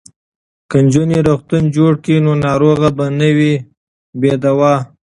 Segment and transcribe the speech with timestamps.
[0.69, 3.53] که نجونې روغتون جوړ کړي نو ناروغ به نه وي
[4.19, 4.75] بې دواه.